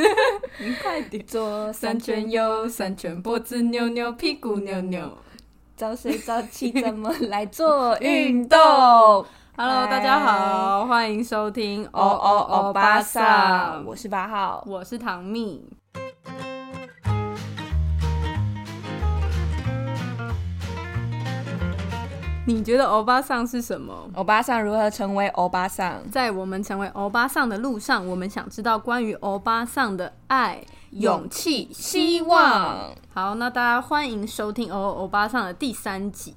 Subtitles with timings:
[0.58, 1.24] 你快点。
[1.26, 5.10] 左三圈右，三圈脖子扭扭，屁股扭扭。
[5.76, 8.58] 早睡早起怎么来做运动
[9.56, 14.62] ？Hello，大家好，欢迎收听哦哦哦巴萨，我是八号。
[14.66, 15.79] 我是唐蜜。
[22.52, 24.10] 你觉得欧巴桑是什么？
[24.14, 25.98] 欧巴桑如何成为欧巴桑？
[26.10, 30.60] 在我们成为欧巴桑的路上，我们想知道关于欧巴桑的爱、
[30.90, 32.90] 勇气、希望。
[33.14, 36.34] 好，那大家欢迎收听《欧欧巴桑》的第三集。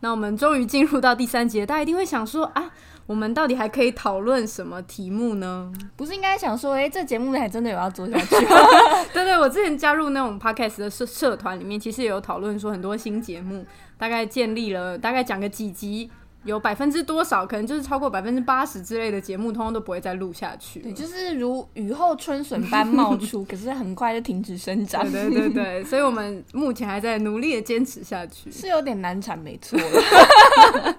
[0.00, 2.70] 那我们终于进入到第三集了，大家一定会想说啊，
[3.06, 5.72] 我们到底还可以讨论什么题目呢？
[5.94, 8.56] 不是应该想说，哎、这节目还真的有要做下去吗？
[9.14, 13.64] 对对，我之前加入那种 podcast 的社社团里面，其实也有讨论说很多新节目，
[13.96, 16.10] 大概建立了，大概讲个几集，
[16.46, 20.84] 有百分之多少，可能就是超过百分之八十之类的节目，通通都不会再录下去了。
[20.84, 25.02] 对，就是如雨后春笋般冒出， 可是很快就停止生长。
[25.10, 28.50] 对对对对，所以我们目前还在努力的坚持下去。
[28.50, 30.96] 是有点难产，没错啦。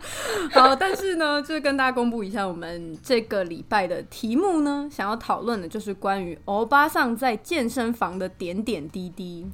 [0.52, 9.47] 好，但是呢，就是跟大家公布一下，我们这个礼拜的题目呢，想要讨论的就是关于欧巴桑在健身房的点点滴滴。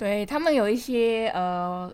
[0.00, 1.92] 对他们有一些呃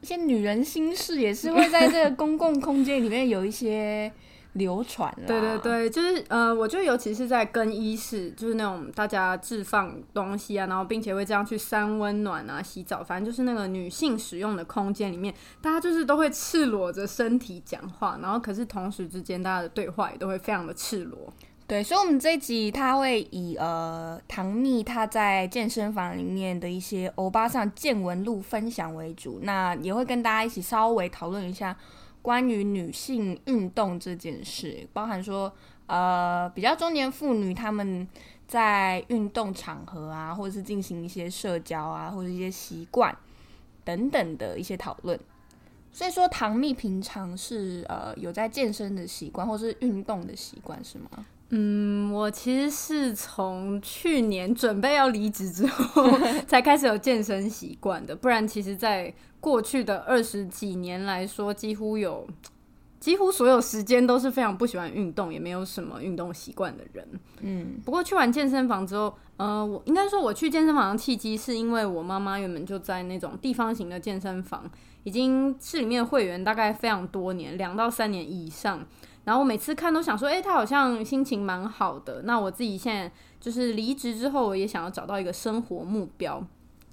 [0.00, 4.12] 一些女人心事，也是会在这个公共空间里面有一些
[4.52, 5.12] 流传。
[5.26, 21.32] 对对对，就是呃，我觉得尤其是在更衣室，就是那种大家置放东西啊，然后并且会这样去三温暖啊、洗澡，反正就是那个女性使用的空间里面，大家就是都会赤裸着身体讲话，然后可是同时之间大家的对话也都会非常的赤裸。
[21.70, 31.76] 对，所以，我们这一集他会以呃唐蜜他在健身房里面的一些欧巴上见闻录分享为主，那也会跟大家一起稍微讨论一下
[32.22, 35.52] 关于女性运动这件事，包含说
[35.86, 38.04] 呃比较中年妇女她们
[38.48, 43.16] 在运动场合啊，或者是进行一些社交啊，或者一些习惯
[43.84, 45.16] 等等的一些讨论。
[45.92, 51.08] 所以说，唐蜜平常是呃有在健身的习惯，或是运动的习惯是吗？
[51.52, 56.06] 嗯，我其实是从去年准备要离职之后
[56.46, 62.24] 才开始有健身习惯的，不然其实，在过去的二十几年来说，几乎有
[63.00, 67.04] 几乎所有时间都是非常不喜欢运动，也没有什么运动习惯的人。
[67.40, 74.70] 嗯，不过去完健身房之后，呃，我应该说我去健身房的契机是因为我妈妈原本就在那种地方型的健身房，
[75.02, 78.86] 已经是里面的会员大概非常多年，两到三年以上。
[79.24, 82.22] 然后我每次看都想说，诶，他好像心情蛮好的。
[82.22, 86.42] 那我自己现在就是离职之后，我也想要找到一个生活目标。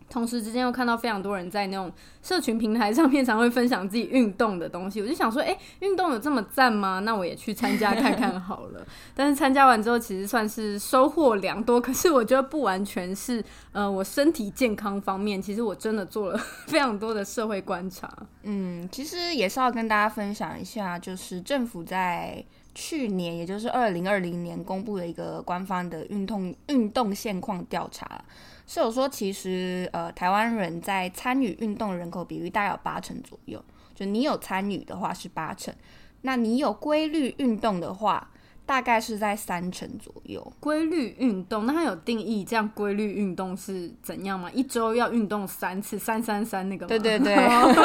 [0.10, 1.92] 同时之间又看到非常多人在那种
[2.22, 7.00] 社群平台上面常会分享自己运动的东西，我就想说，诶，运动有这么赞吗？
[7.00, 8.86] 那我也去参加看看 好了。
[9.14, 11.80] 但是参加完之后，其实算是收获良多。
[11.80, 16.38] 可是我觉得不完全是，呃，我身体健康方面，其实我真的做了
[16.68, 18.12] 非常多的社会观察。
[18.44, 22.44] 嗯，其实也是要跟大家分享一下，就是政府在
[22.74, 28.24] 去年，也就是二零二零年公布的一个官方的运动运动现况调查，
[28.68, 33.64] 是有说，其实呃，台湾人在参与运动人口比例大概有八成左右，
[33.96, 35.74] 就你有参与的话是八成，
[36.22, 38.30] 那你有规律运动的话，
[38.66, 40.46] 大概是在三成左右。
[40.60, 44.52] 规律运动，那它有定义这样规律运动是怎样吗？
[44.52, 46.90] 一周要运动三次，三三三那个吗？
[46.90, 47.36] 对对对，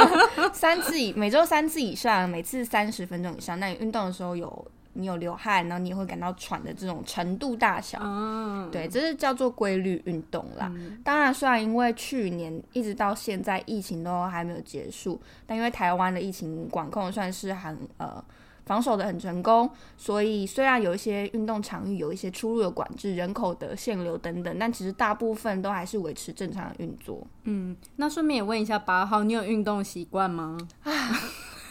[0.52, 3.60] 三次以每周三次以上，每次三十分钟以上。
[3.60, 10.70] 那你运动的时候有你有流汗，然后你也会感到喘的这种程度大小，嗯，对，这是叫做规律运动啦。
[11.02, 18.22] 当然，虽然因为去年一直到现在疫情都还没有结束，但因为台湾的疫情管控算是很呃
[18.66, 27.26] 防守的很成功，所以虽然有一些运动场域有一些出入的管制、人口的限流等等，但其实大部分都还是维持正常的运作。
[27.44, 30.58] 嗯，那顺便也问一下八号，你有运动习惯吗？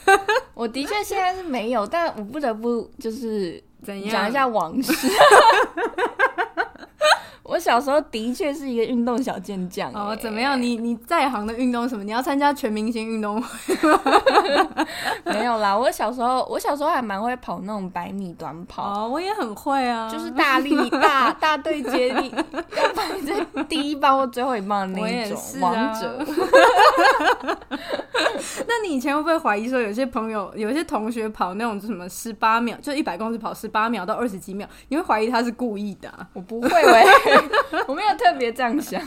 [0.54, 4.94] 我的确现在是没有，但我不得不就是怎样讲一下往事。
[7.52, 10.60] 我小时候的确是一个运动小健将、哦，欸怎么样？
[10.62, 12.02] 你你在行的运动什么？
[12.06, 13.76] 你要参加全明星运动会？
[15.34, 19.04] 没有啦，我小时候我小时候还蛮会跑那种百米短跑。
[19.04, 26.26] 哦，我也很会啊，就是大力 大大队接力，要排在第一棒或最后一棒的那是啊王者。
[28.66, 36.28] 那你以前会不会怀疑说，有些朋友、有些同学跑那种什么十八秒，就一百公尺跑十八秒到二十几秒，你会怀疑他是故意的、啊？
[36.34, 37.04] 我不会喂，
[37.88, 39.02] 我没有特别这样想。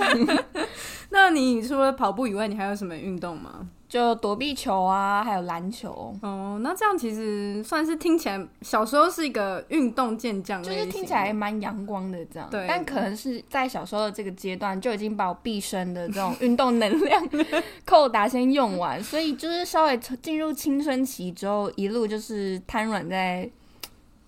[1.11, 3.69] 那你除了跑步以外，你还有什么运动吗？
[3.89, 6.13] 就躲避球啊，还有篮球。
[6.23, 12.49] 哦，那这样其实算是听起来小时候是一个运动健将，就是听起来蛮阳光的这样。
[12.51, 17.23] 对，但可能是在小时候的这个阶段就已经把我毕生的这种运动能量
[17.87, 23.49] 扣打先用完，所以就是稍微进入青春期之后，一路就是瘫软在。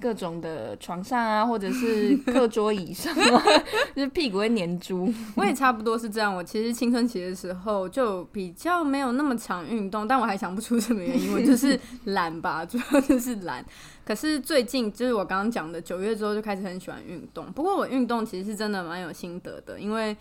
[0.00, 3.14] 各种的床上啊，或者是 课桌椅上，
[3.96, 5.12] 就是屁股会粘住。
[5.34, 6.34] 我也差不多是这样。
[6.34, 13.64] 我其实青春期的时候就比较没有那么常运动，但我还想不出什么原因，我就是懒吧，主要就是懒。
[14.04, 17.50] 可是最近就是我刚刚讲的九月之后就开始很喜欢运动。
[17.52, 20.16] 不过我运动其实是真的蛮有心得的，因为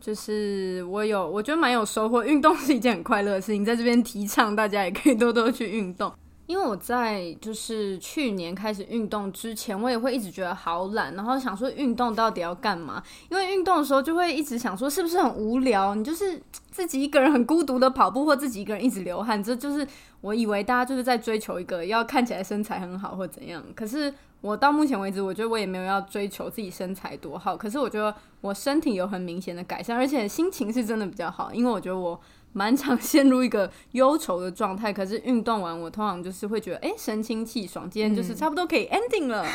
[0.00, 2.24] 就是我有我觉得蛮有收获。
[2.24, 6.12] 运动是一件很快乐的事情，在这边提倡大家也可以多多去运动。
[6.50, 13.00] 因为我在就是去年开始运动之前，我也会一直觉得好懒，然后想说运动到底要干嘛？
[13.28, 15.94] 因为运动的时候就会一直想说是不是很无聊？
[15.94, 16.42] 你就是
[16.72, 19.86] 自己一个人很孤独的跑步，或自己一个人一直流汗，这就是
[20.22, 23.62] 我以为大家就是在追求一个要看起来身材很好或怎样。
[23.76, 27.56] 可是我到目前为止，我觉得我也没有要追求自己身材多好。
[27.56, 32.20] 可是我觉得我身体有很明显的改善，而且心情是真的比较好，因为我觉得我。
[32.52, 39.46] 蛮常陷入一个忧愁的状态，可是运动完我通常就是会觉得，哎，神清气爽，今天就是差不多可以 ending 了。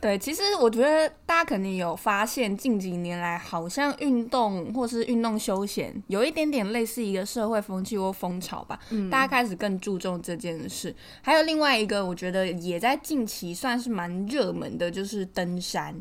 [0.00, 8.80] 对，其实我觉得大家肯定有发现，近几年来好像运动或是运动休闲有一点点类似一个社会风气或风潮吧，
[9.10, 10.94] 大家开始更注重这件事。
[11.20, 15.94] 还有另外一个，我觉得也在近期算是蛮热门的，就是登山。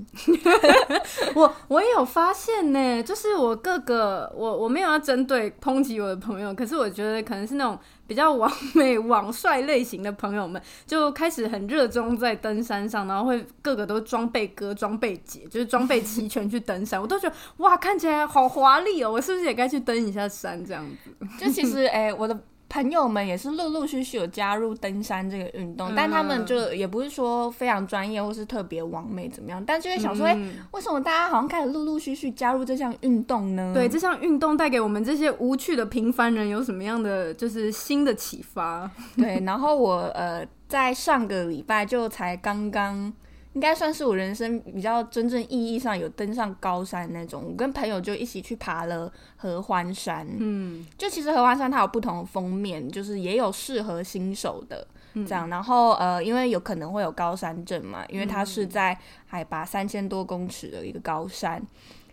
[1.35, 7.77] 我我也有发现呢，就是我各个我我没有要针对抨击我的朋友，可是我觉得可能是那种。
[8.09, 17.00] 比较完 美、网帅类型的朋友们就开始很热衷在登山上，然后会个个都装备哥、装备姐，就是装备齐全去登山。
[17.00, 19.11] 我都觉得哇，看起来好华丽哦！
[19.11, 21.11] 我是不是也该去登一下山这样子？
[21.39, 22.35] 就其实，哎，我的。
[22.69, 30.38] 朋友们也是陆陆续续有加入登山这个运动，但他们就也不是说非常专业或是特别完美怎么样，但就会想说，哎，
[30.71, 33.74] 为什么大家好像开始陆陆续续加入这项运动呢？
[33.74, 38.89] 对，这项运动带给我们这些无趣的平凡人有什么样的就是新的启发？
[39.18, 43.12] 对，然后我呃在上个礼拜就才刚刚。
[43.53, 47.45] 应该算是我人生比较真正意义上有登上高山那种。
[47.49, 50.27] 我跟朋友就一起去爬了合欢山。
[50.37, 55.49] 嗯，就其实合欢山它有不同的封面，就是也有适合新手的这样。
[55.49, 61.61] 然后呃，因为有可能会有高山症嘛，因为它是在海拔三千多公尺的一个高山。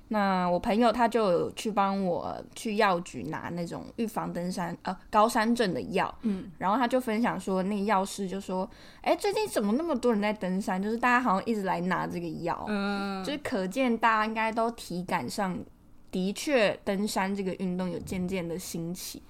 [0.08, 8.68] 那我朋友他就有去帮我去药局拿那种预防登山呃高山症的药，嗯，然后他就分享说，那个药师就说，
[9.00, 10.80] 哎，最近怎么那么多人在登山？
[10.80, 15.58] 就是大家好像一直来拿这个药，嗯，就是可见大家应该都体感上
[16.10, 19.22] 的确登山这个运动有渐渐的兴起。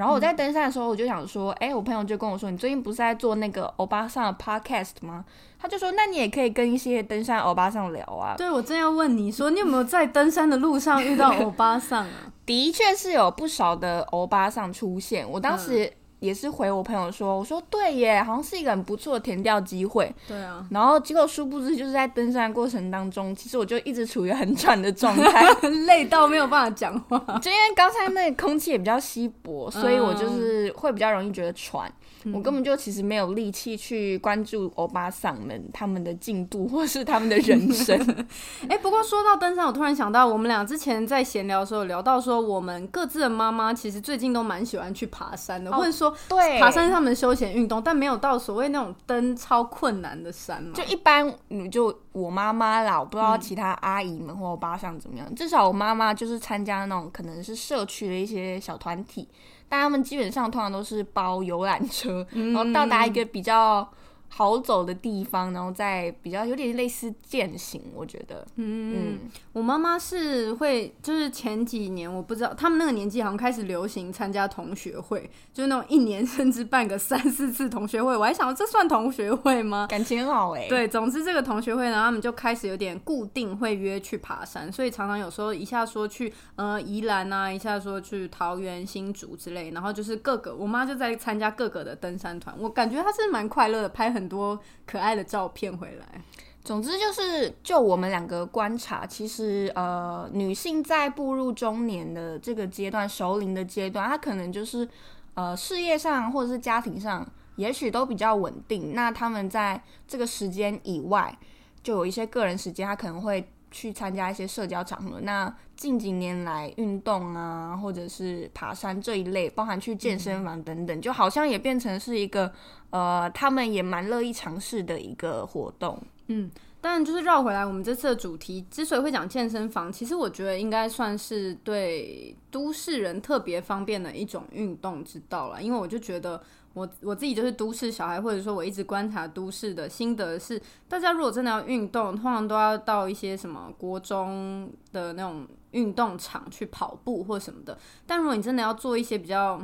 [0.00, 5.22] 然后我在登山的时候，我就想说，哎，我朋友就跟我说，你最近不是在做那个欧巴桑的 podcast 吗？
[5.58, 8.34] 他就说，那你也可以跟一些登山欧巴桑聊啊。
[8.38, 12.32] 对，我正要问你说，你有没有在登山的路上遇到欧巴桑啊？
[12.46, 15.92] 的确是有不少的欧巴桑出现，我当时。
[16.20, 20.14] 也是回我朋友说，我说对耶，好像是一个很不错的填调机会。
[20.28, 25.44] 对啊，然后结果殊不知就是在登山过程当中，其实我就一直处于很喘的状态，
[25.86, 27.18] 累到没有办法讲话。
[27.40, 31.90] 就因为刚才那个空气也比较稀薄，所以我就是会比较容易觉得喘。
[32.32, 37.98] 我根本就其实没有力气去关注欧巴桑们他们的进度或是他们的人生。
[38.68, 50.72] 哎，不过说到登山，我突然想到，我们俩之前在闲聊的时候聊到说，我们各自的妈妈其实最近都蛮喜欢去爬山的，或者说对爬山是他们的休闲运动，但没有到所谓那种登超困难的山嘛。
[50.74, 55.34] 就一般，你就我妈妈啦，我不知道其他阿姨们或欧巴桑怎么样。
[55.34, 59.28] 至少我妈妈就是参加那种可能是社区的一些小团体。
[59.70, 63.88] 但他们基本上通常都是包游览车，然后到达一个比较。
[64.32, 68.46] 好走的地方，然后再比较有点类似践行，我觉得。
[68.54, 69.18] 嗯，
[69.60, 78.16] 我妈妈是会，就是前几年我不知道，他们那个年纪好像开始流行参加同学会，就是那种一年 甚至办个三四次同学会。
[78.16, 79.86] 我还想，这算同学会吗？
[79.90, 80.68] 感情很好哎。
[80.68, 94.20] 对，总之这个同学会呢，他们就开始有点固定会约去爬山，所以常常有时候一下说去呃宜兰啊，一下说去桃园新竹之类，然后就是各个我妈就在参加各个的登山团，我感觉她是蛮快乐的，拍很。
[94.20, 96.22] 很多可爱的照片回来。
[96.70, 104.88] 总之就是，就我们两个观察，其实呃，女性在步入中年的这个阶段，熟龄的阶段，她可能就是
[105.34, 108.94] 呃，事业上或者是家庭上，也许都比较稳定。
[108.94, 111.36] 那他们在这个时间以外，
[111.82, 115.18] 就有一些个人时间，她可能会去参加一些社交场合。
[115.22, 122.52] 那近几年来，运动啊，或者是爬山这一类，包含去健身房等等，就好像也变成是一个
[122.90, 126.00] 呃，他们也蛮乐意尝试的一个活动。
[126.30, 126.50] 嗯。
[126.82, 135.62] 但就是绕回来，我们这次的主题之所以会讲健身房，其实我觉得应该算是对都市人特别方便的一种运动之道了。
[135.62, 140.58] 因为我就觉得，我我自己就是都市小孩，或者说我一直观察都市的心得是，
[140.88, 147.76] 大家如果真的要运动，通常都要到一些什么国中的那种运动场去跑步或什么的。
[148.06, 149.60] 但如果你真的要做一些比较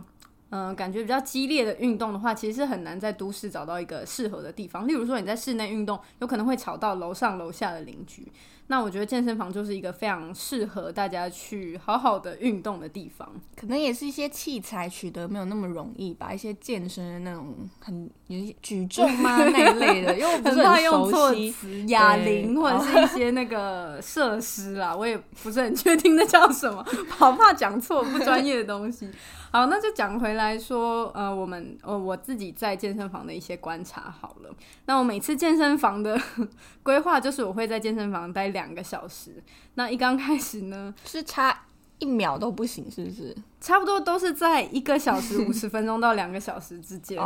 [0.51, 4.87] 嗯，感觉比较激烈的运动的话，其实是很难在都市找到一个适合的地方。
[4.87, 8.31] 例如说，你在室内运动，有可能会吵到楼上楼下的邻居。
[8.69, 13.29] 那我觉得健身房就是一个非常适合大家去好好的运动的地方。
[13.57, 29.09] 可能也是一些器材取得没有那么容易吧，一些健身的那种很有些举重吗 那一类的，因为我不是很熟悉哑铃或者是一些那个设施啦，我也不是很确定那叫什么，好怕讲错不专业的东西。
[29.53, 34.51] 好，那就讲回来说，呃，我们呃我自己在健身房的一些观察好了。
[34.85, 36.21] 那我每次健身房的
[36.83, 39.43] 规划就是我会在健身房待两个小时。
[39.75, 41.67] 那一刚开始呢，是差
[41.99, 43.37] 一秒都不行，是不是？
[43.61, 47.23] 差不多都是在一个小时 五十分钟到两个小时之间，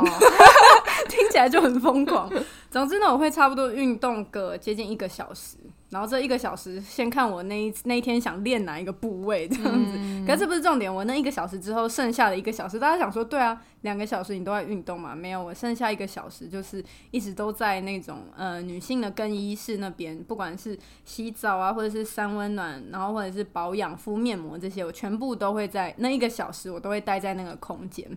[1.09, 2.29] 听起来就很疯狂。
[2.71, 5.57] 总之呢，我会差不多运动个接近一个小时。
[5.91, 9.99] 然后这一个小时，先看我那一那一天想练哪一个部位这样子。
[10.25, 15.17] 可是这不是重点，我那一个小时之后剩下的一个小时，大家想说，对啊，两个小时你都在运动嘛？
[15.17, 28.09] 没有，我剩下一个小时就是一直都在那种呃女性的更衣室那边，不管是洗澡啊，或者是三温暖，然后或者是保养、敷面膜这些，我全部都会在那一个小时，我都会待在那个空间。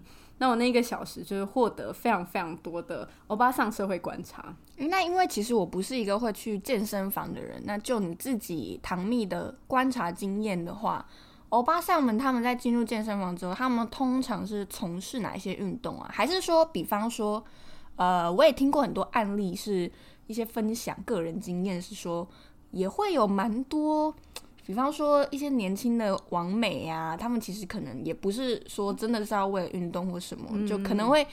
[0.44, 4.54] 那我那一个小时就是获得非常非常多的欧巴桑社会观察。
[4.76, 11.06] 那因为其实我不是一个会去健身房的人，那就你自己唐蜜的观察经验的话，
[11.48, 16.10] 欧巴桑们他们在进入健身房之后，他们通常是从事哪一些运动啊？
[16.12, 17.42] 还是说，比方说，
[17.96, 19.90] 呃，我也听过很多案例，是
[20.28, 22.28] 一些分享个人经验，是说
[22.72, 24.14] 也会有蛮多。
[24.66, 31.26] 比方说一些年轻的网美呀，他们其实可能也不是说真的是要为了运动或什么，就可能会。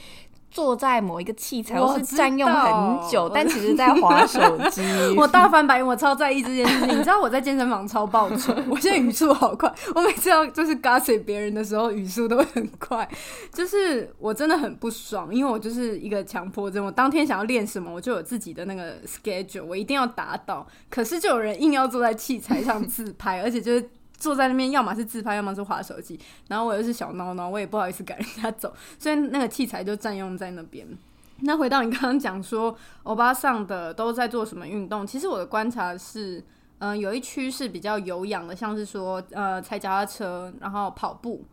[0.51, 4.41] 坐在某一个器材，我是占用很久，但其实在划手
[4.71, 4.83] 机。
[5.17, 6.89] 我大翻白眼，我超在意这件事情。
[6.89, 9.73] 你知道我在健身房超暴冲，我现在语速好快。
[9.95, 13.09] 我每次要就是 gossip 别人的时候，语速都会很快。
[13.53, 16.85] 就是我真的很不爽，因为我就是一个强迫症。
[16.85, 20.67] 我当天想要练什么，我就有自己的那个 schedule，我一定要达到。
[20.91, 23.91] 可是就有人硬要坐在器材上自拍， 而且就是。
[24.21, 26.17] 坐在那边，要么是自拍，要么是划手机。
[26.47, 30.87] 然后我又是小孬孬，我也不好意思赶人家走，所以那个器材就占用在那边。
[31.41, 35.07] 那回到你刚刚讲说，欧巴上的都在做什么运动？
[35.07, 36.45] 其实我的观察是，
[36.79, 41.45] 嗯，有一区是比较有氧的，像是说呃踩脚踏车，然后跑步。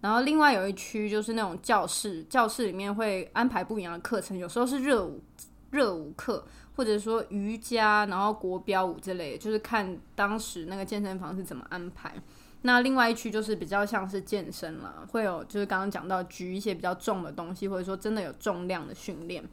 [0.00, 5.20] 然后另外有一区就是那种教室，教室里面会安排不一样的课程，有时候是热舞
[5.70, 6.46] 热舞课。
[6.76, 12.14] 或者说瑜伽，然后国标舞之类，就是看当时那个健身房是怎么安排。
[12.62, 19.44] 那另外一区就是比较像是健身了，会有就是刚刚讲到举一些比较重的东西，或者说真的有重量的训练。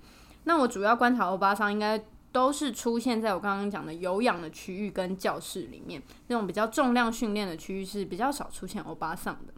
[0.46, 2.01] 那我主要观察欧巴桑应该
[2.32, 9.54] 都是出现在我刚刚讲的有氧的区域跟教室里面，那种比较重量训练的区域是比较少出现欧巴桑的。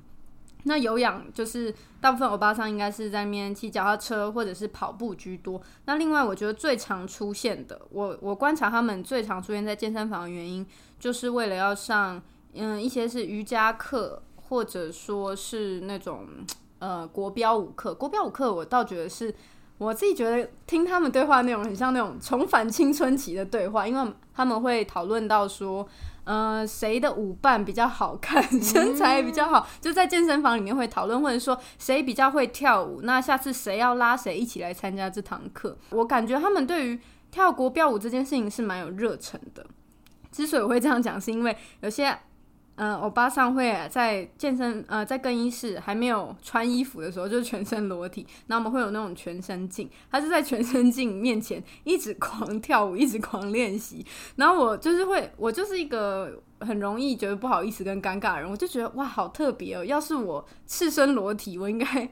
[0.65, 5.61] 那有氧就是大部分欧巴桑应该是在面骑脚踏车或者是跑步居多。
[5.85, 10.65] 那另外我觉得最常出现的，我我观察他们最常出现在健身房的原因，
[10.99, 12.21] 就是为了要上
[12.53, 16.27] 嗯一些是瑜伽课，或者说是那种
[16.79, 17.93] 呃国标舞课。
[17.93, 19.33] 国标舞课我倒觉得是
[19.77, 25.85] 我自己觉得听他们对话内容很像那种重返青春期的对话，因为他们会讨论到说。
[26.25, 35.77] 呃，谁的舞伴比较好看， 身材比较好，就在健身房里面会讨论，或者说谁比较会跳舞，那下次谁要拉谁一起来参加这堂课。
[35.89, 36.99] 我感觉他们对于
[37.31, 39.65] 跳国标舞这件事情是蛮有热忱的。
[40.31, 42.17] 之所以我会这样讲，是因为有些。
[42.75, 48.25] 嗯，欧巴桑会在健身呃，在更衣室还没有穿衣服的时候，就是全身裸体。
[48.47, 54.03] 那我们会有那种全身镜，他是在全身镜面前一直狂跳舞，一直狂练习。
[54.37, 59.85] 然后我就是会，我就是一个很容易觉得不好意思跟尴尬的人，我就觉得哇，好特别哦！
[59.85, 62.09] 要是我赤身裸体，我应该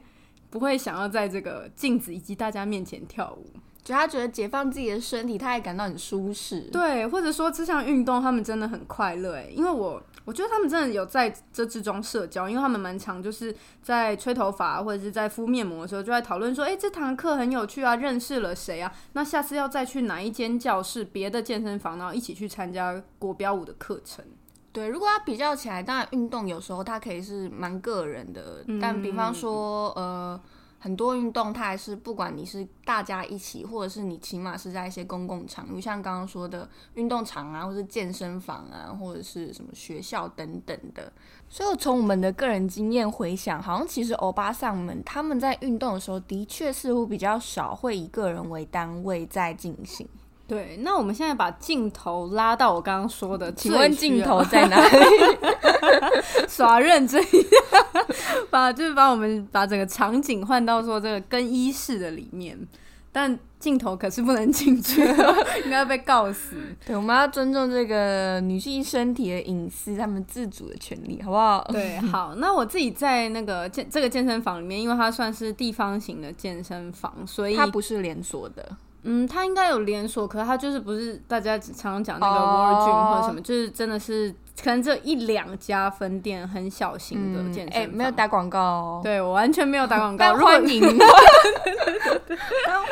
[0.48, 3.46] 不会想要在这个镜子以及大家面前跳舞。
[3.84, 6.60] 就他觉得解放自己的身体，他也感到很舒适。
[6.70, 18.92] 对，或者说这项运动，他们真的很快乐哎，因为我我觉得他们真的有在这之中社交，因为他们蛮常就是在吹头发或者是在敷面膜的时候，就在讨论说，哎，这堂课很有趣啊，认识了谁啊？
[19.14, 24.24] 那下次要再去哪一间教室、别的健身房，然后一起去参加国标舞的课程。
[24.72, 30.40] 对，如果要比较起来，当然运动有时候它可以是蛮个人的，但比方说呃。
[30.82, 41.12] 很多运动，它还是不管你是大家一起，或者是你起码是在一些公共场域，像刚刚说的运动场啊，或是健身房啊，或者是什么学校等等的。
[41.48, 50.08] 所以从我们的个人经验回想，好像其实欧巴桑们他们在运动的时候，的确似乎比较少会以个人为单位在进行。
[50.48, 54.96] 对，那我们现在把镜头拉到我刚刚说的，请问镜头 在哪里？
[56.46, 57.22] 耍认真，
[58.50, 62.58] 把就是把我们把整个场景换到说这个更衣室的里面，
[63.10, 65.00] 但镜头可是不能进去，
[65.64, 66.56] 应该被告死。
[66.84, 71.64] 对，我们要尊重这个女性身体的隐私，她们自主的权利，好不好？
[71.72, 72.34] 对，好。
[72.34, 78.76] 那我自己在那个健这个健身房里面，因为它算是地方型的健身房，所以它不是连锁的。
[79.04, 84.32] 嗯，它应该有连锁，可是它就是不是大家常常讲那个 Virgin 或者什么，就是真的是
[84.62, 89.00] 可能只有一两家分店很小型的健身房，没有打广告哦。
[89.02, 90.82] 对我完全没有打广告， 欢迎，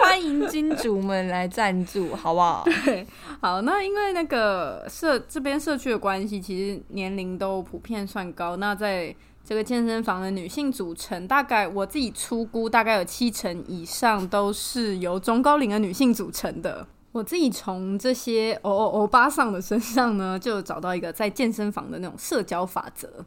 [0.03, 2.65] 欢迎金主们来赞助，好不好？
[2.85, 3.07] 对，
[3.41, 9.15] 好，那因为那个社这边社区的关系，其实年龄都普遍算高，那在。
[9.51, 16.87] 这个健身房的女性组成，大概我自己粗估，大概有七成以上都是由中高龄的女性组成的。
[17.11, 23.25] 我自己从这些欧欧欧巴桑的身上呢，就找到一个在健身房的那种社交法则，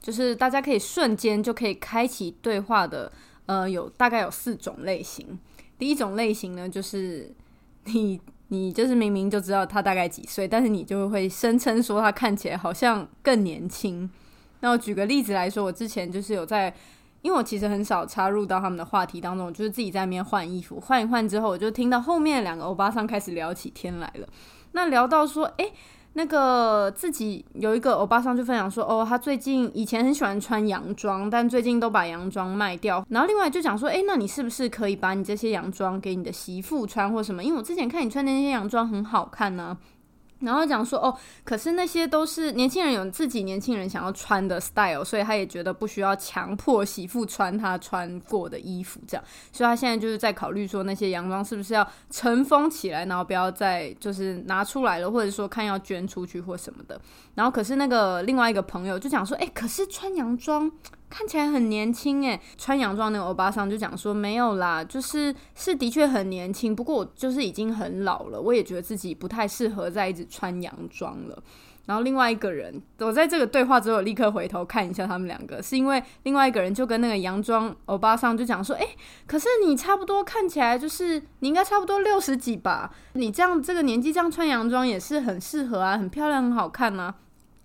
[0.00, 3.12] 就是大家可以瞬间就可以开启对话的。
[3.44, 5.38] 呃，有大概有四种类型。
[5.78, 7.30] 第一种类型呢，就是
[7.84, 14.08] 你你就是明明就知道他大概几岁，但是你就会声称说他看起来好像更年轻。
[14.60, 16.74] 那我举个例子来说，我之前就是有在，
[17.22, 24.26] 因为我其实很少插入到他们的话题当中，就是自己在那边换衣服，换一换之后，我就听到后面两个欧巴桑开始聊起天来了。
[24.72, 25.70] 那聊到说，哎，
[26.14, 33.04] 那个自己有一个欧巴桑就分享说，哦，他最近以前很喜欢穿洋装，但最近都把洋装卖掉。
[33.08, 37.42] 然后另外就讲说，哎，那你是不是可以把你这些洋装给你的媳妇穿或什么？
[37.42, 39.78] 因为我之前看你穿的那些洋装很好看呢。
[40.40, 57.00] 然后讲说哦，可是那些都是年轻人有自己年轻人想要穿的 style，所以他也觉得不需要强迫媳妇穿他穿过的衣服，这样，所以他现在就是在考虑说那些洋装是不是要尘封起来，然后不要再就是拿出来了，或者说看要捐出去或什么的。
[57.34, 60.70] 然后可是那个另外一个朋友就讲说，哎，可是穿洋装。
[61.10, 71.42] 看起来很年轻诶，穿洋装那个欧巴桑就讲说没有啦，就是是的确很年轻，不过我就是已经很老了，我也觉得自己不太适合再一直穿洋装了。
[71.86, 78.86] 然后另外一个人，我在这个对话之后立刻回头看一下他们两个，是因为另外一个人就跟那个洋装欧巴桑就讲说，哎，
[79.26, 87.14] 可是你差不多看起来就是你应该差不多六十几吧，你这样这个年纪这样穿洋装也是很适合啊，很漂亮，很好看啊。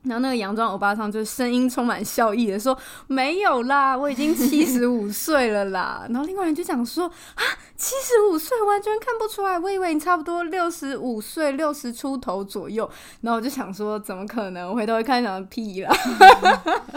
[0.04, 7.42] 然后那个洋装欧巴桑就声音充满笑意的说：“没有啦，我已经七十五 岁了啦。”然后另外人就讲说：“啊，
[7.78, 12.90] 七十五岁完全看不出来，我以为你差不多六十五岁，六十出头左右。”
[13.22, 14.70] 然后我就想说：“怎么可能？
[14.70, 15.96] 我回头一看，想屁啦！”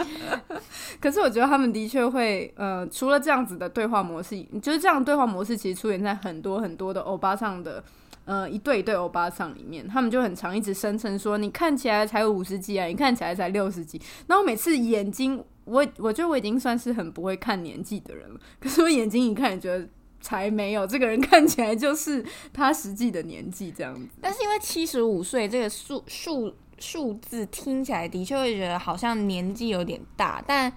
[0.99, 7.81] 可是我觉得他们的确会，呃，除了这样子的对话模式，就是这样对话模式其实出现在很多很多的欧巴桑的。
[8.27, 18.37] 呃，一对一对欧巴桑里面，他们就很常一直声称说：“你看起来才五十几啊，你看起来才六十几。”然后每次眼睛，我我觉得我已经算是很不会看年纪的人了。
[18.59, 19.87] 可是我眼睛一看，觉得
[20.19, 24.09] 才没有这个人看起来就是他实际的年纪这样子。
[24.19, 30.73] 但是因为七十五岁这个数数数字听起来的确会觉得好像年纪有点大，但。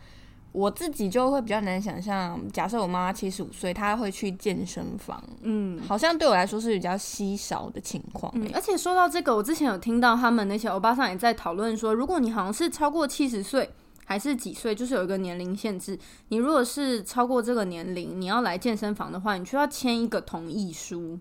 [0.53, 8.33] 我自己就会比较难想象，假设我妈妈七十五岁，她会去健身房，嗯，好像对我来说是比较稀少的情况。
[8.53, 13.71] 而且说到这个，我之前有听到他们那些欧巴桑也在讨论说，如果你好像是超过七十岁
[14.05, 21.19] 还是几岁，就是有一个年龄限制，你如果是超过这个年龄，你要来健身房的话，你需要签一个同意书。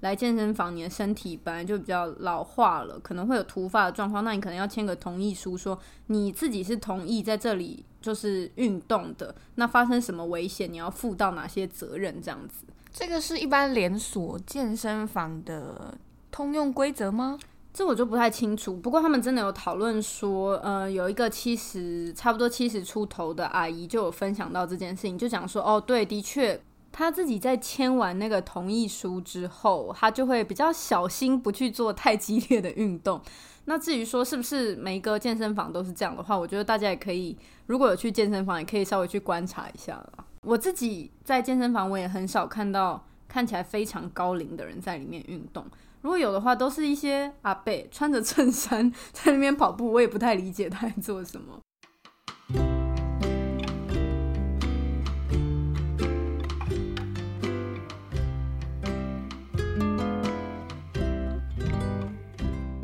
[0.00, 5.76] 来健身房，你的身体本来就比较老化了，可能会有突发的状况，那你可能要签个同意书，说
[6.08, 9.34] 你自己是同意在这里就是运动的。
[9.56, 12.22] 那发生什么危险，你要负到哪些责任？
[12.22, 15.98] 这样子，这个是一般连锁健身房的
[16.30, 17.36] 通用规则吗？
[17.74, 18.76] 这我就不太清楚。
[18.76, 26.60] 不过他们真的有讨论说，呃，有一个七十差不多七十出头的阿姨就有分享到这件事情，就讲说，哦，对，的确。
[26.92, 33.20] 他自己在签完那个同意书之后，他就会比较小心，不去做太激烈的运动。
[33.66, 40.24] 那至于说是不是每一个健身房都是这样的话，我觉得大家也可以，如果有去健身房，也可以稍微去观察一下了。
[40.42, 45.64] 我自己在健身房，我也很少看到看起来非常高龄的人在里面运动。
[46.02, 51.58] 如果有的话，都是一些阿贝穿着衬衫 在那边跑步，我也不太理解他在做什么。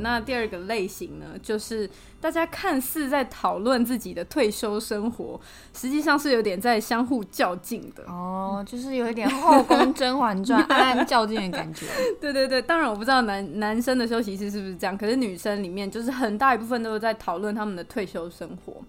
[0.02, 1.88] 那第二个类型呢，就是
[2.20, 5.40] 大家看似在讨论自己的退休生活，
[5.74, 11.86] 实际上是有点在相互较劲的哦，就是有一点《后宫甄嬛传》 暗暗较劲的感觉。
[12.20, 18.82] 对对对，当然我不知道男男生的休息室是不是这样，可是女生里面就是很大一部分都是在讨论他们的退休生活。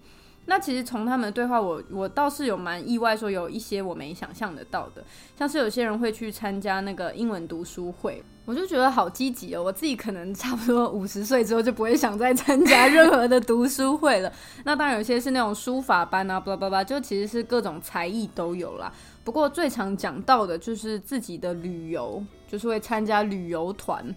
[0.46, 5.04] 那其实从他们的对话，我我倒是有蛮意外，说有一些我没想象得到的，
[5.38, 8.22] 像是有些人会去参加那个英文读书会。
[8.46, 9.62] 我就觉得好积极哦！
[9.62, 14.30] 我自己可能差不多 五十岁之后就不会想再参加任何的读书会了。
[14.64, 18.92] 那当然有些是那种书法班啊，巴拉巴拉，就其实是各种才艺都有啦。
[19.24, 24.14] 不过最常讲到的就是自己的旅游，就是会参加旅游团。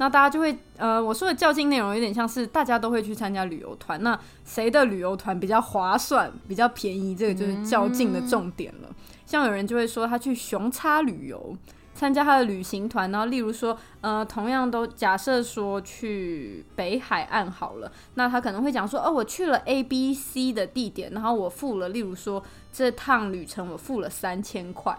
[0.00, 8.88] 那大家就会呃，我说的较劲内容有点像是大家都会去参加旅游团，那谁的旅游团比较划算、比较便宜，这个就是较劲的重点了。
[9.26, 11.54] 像有人就会说他去熊叉旅游。
[11.92, 24.98] 参加他的旅行团，然后例如说，呃，同样都假设说去北海岸好了，那他可能会讲说，哦，我去了 A、B、C 的地点，然后我付了，例如说这趟旅程我付了三千块，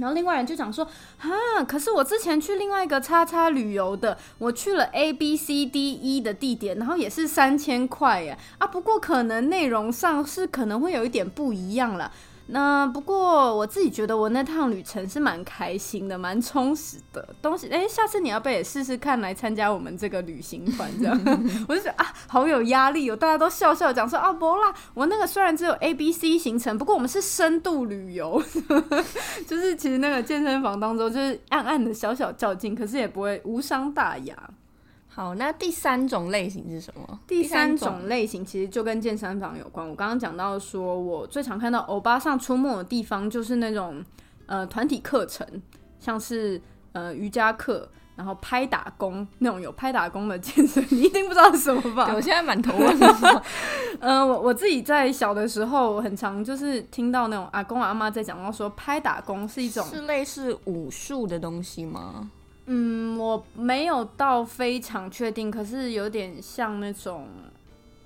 [0.00, 0.84] 然后另外人就讲说，
[1.18, 1.30] 哈，
[1.66, 12.12] 可是我之前去另外一个叉叉旅游的，我去了 A、B、C、D、E 的地点，然后也是三千块耶，啊，不过可能内容上是可能会有一点不一样了。
[12.50, 17.68] 那不过我自己觉得我那趟旅程是蛮开心的，蛮充实的东西。
[17.68, 20.90] 哎，下次你要不也试试看来参加我们这个旅行团？
[20.98, 21.14] 这样
[21.68, 23.16] 我就觉得啊，好有压力哦！
[23.16, 28.42] 大家都笑笑讲说啊，不啦，我那个虽然只有 A、B、C 行程，不过我们是深度旅游，
[29.46, 34.34] 就是其实那个健身房当中就是暗暗的小小较劲，可是也不会无伤大雅。
[35.18, 37.18] 好，那第三种类型是什么？
[37.26, 39.84] 第三种类型其实就跟健身房有关。
[39.84, 44.00] 我刚刚讲到说，我最常看到欧巴上出没的地方就是那种
[44.46, 45.44] 呃团体课程，
[45.98, 52.12] 像是呃瑜伽课，然后拍打工那种有拍打工的健身，你一定不知道是什么吧？
[52.14, 53.42] 我现在满头问号
[53.98, 62.30] 嗯， 我我自己在小的时候很常就是听到那种阿公阿妈在讲到说，拍打工是一种是类似武术的东西吗？
[62.70, 67.26] 嗯，我没有到非常确定，可是有点像那种，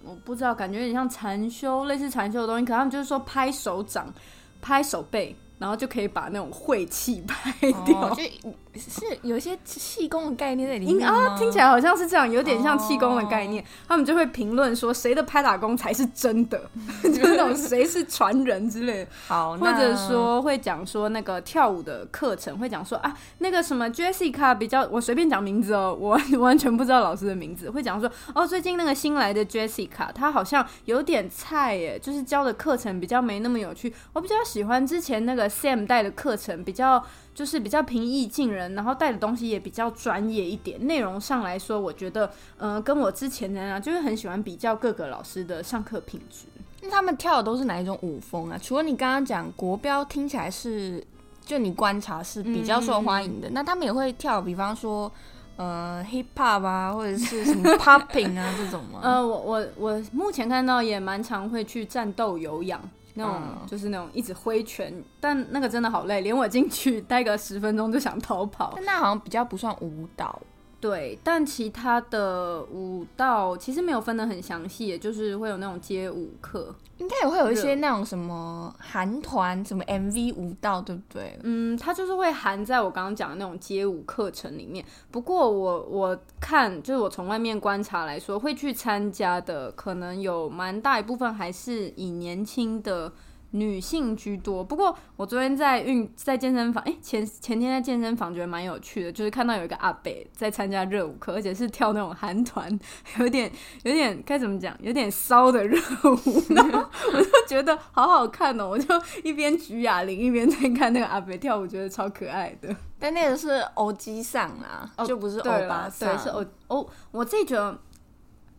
[0.05, 2.65] 我不知道，感觉有点像禅修，类似禅修的东西。
[2.65, 4.15] 可他们就是说拍手掌、
[4.61, 5.35] 拍手背。
[5.63, 7.53] 然后就可以把那种晦气拍
[7.87, 13.65] 掉，就是有一些气功的概念在里面啊，听起来好像是这样，有点像气功的概念。
[13.87, 16.61] 他们就会评论说谁的拍打功才是真的，
[17.05, 19.11] 就是那种谁是传人之类的。
[19.29, 27.71] 好，或者说会讲说那个跳舞的课程，会讲说啊，那个什么 Jessica 比较，我随便讲名字哦，我完全不知道老师的名字。
[27.71, 33.95] 会讲说哦，最近那个新来的 Jessica，她好像有点菜耶，就是教的课程比较没那么有趣。
[34.13, 35.52] 我比较喜欢之前那个。
[35.53, 40.87] Sam 带的课程比较就是比较平易近人，然后带的东西也比较专业一点。
[40.87, 46.47] 内容上来说，我觉得，嗯，跟我之前的啊，就是很喜欢比较各个老师的上课品质。
[46.83, 48.59] 那他们跳的都是哪一种舞风啊？
[48.61, 51.03] 除了你刚刚讲国标，听起来是
[51.45, 53.49] 就你观察是比较受欢迎的。
[53.51, 55.11] 那他们也会跳，比方说
[55.57, 59.01] 呃 hip hop 啊，或者是什么 popping 啊这种吗？
[59.03, 62.81] 呃，我我我目前看到也蛮常会去战斗有氧。
[63.15, 68.73] 那种就是那种一直挥拳，但那个真的好累，连我进去待个十分钟就想逃跑。
[68.77, 70.41] 但那好像比较不算舞蹈。
[70.83, 81.39] 对，但其他的舞蹈其实没有分的很详细，也就是会有那种街舞课，应该也会有一些那种什么韩团什么 MV 舞蹈，对不对？
[81.45, 84.85] 嗯，它就是会含在我刚刚讲的那种街舞课程里面。
[85.13, 93.13] 不过我我看，就是我从外面观察来说，会去参加的可能有蛮大一部分还是以年轻的。
[93.53, 102.79] 女性居多，不过我昨天在运在健身房，哎，前前天在健身房觉得蛮有趣的，就是看到有一个阿北在参加热舞课，而且是跳那种韩团，
[103.19, 103.51] 有点
[103.85, 108.89] 有点该怎么讲，有点骚的热舞， 然后我就觉得好好看哦，我就
[109.23, 112.75] 一边举哑铃一边在看那个阿北跳舞，觉得超可爱的。
[112.99, 117.79] 但那个是欧基上啊，就不是欧巴上，对，是欧欧，我自己觉得。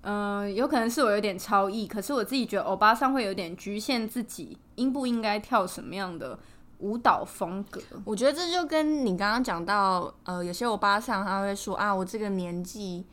[0.04, 6.38] 嗯，有可能是我有点超意，可是我自己觉得欧巴桑会有点局限自己应不应该跳什么样的
[6.80, 7.82] 舞蹈风格。
[8.06, 13.06] 我觉得这就跟你刚刚讲到，呃，有些欧巴桑他会说啊，我这个年纪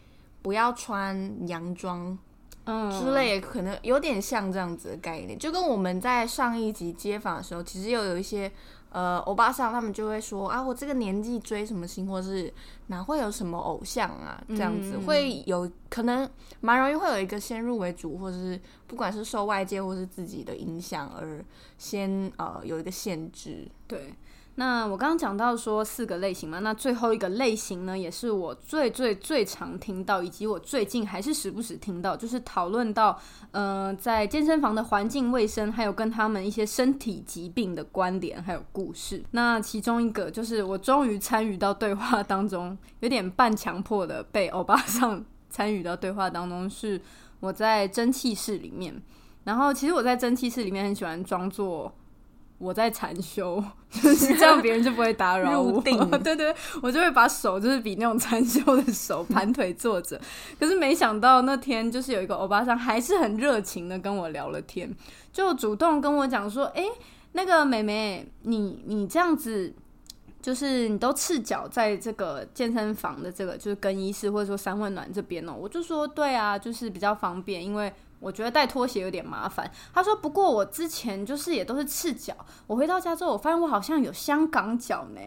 [0.43, 2.19] 不要穿洋装。
[2.67, 8.53] 嗯之类，可能有点像这样子的概念，就跟我们在上一集街访的时候，其实又有一些
[8.91, 12.53] 呃欧巴桑，他们就会说啊，我这个年纪追什么星，或是
[12.89, 16.29] 哪会有什么偶像啊，这样子、嗯会有可能
[16.61, 21.45] 蛮容易会有一个先入为主，或者是不管是受外界或是自己的影响而
[21.79, 23.69] 先呃有一个限制。
[23.87, 24.15] 对，
[24.61, 33.19] 那我刚刚讲到说四个类型嘛，那最后一个类型呢，也是我最最最常听到，以及我最近还是时不时听到，就是讨论到，
[33.53, 39.25] 呃，在健身房的环境卫生，还有跟他们一些身体疾病的关联，还有故事。
[39.31, 47.01] 那其中一个就是我终于参与到对话当中，有点半强迫的被欧巴桑 参与到对话当中，是
[47.41, 49.03] 我在蒸汽室里面。
[49.45, 51.91] 然后其实我在蒸汽室里面很喜欢装作
[52.61, 55.81] 我在禅修， 就是这样别人就不会打扰我。
[56.23, 60.21] 对对，我就会把手就是比那种禅修的手盘腿坐着。
[60.59, 64.95] 可是没想到那天就是有一个欧巴桑还是很热情的跟我聊了天，
[65.33, 66.85] 就主动跟我讲说：“哎、
[67.33, 69.75] 那个妹妹，你你这样子。”
[70.43, 79.69] 就是你都赤脚在这个健身房的这个就是更衣室或者说三温暖这边哦，我就说对啊，就是比较方便，因为我觉得带拖鞋有点麻烦。
[79.93, 82.35] 他说不过我之前就是也都是赤脚，
[82.69, 85.21] 我回到家之后我发现我好像有香港脚呢。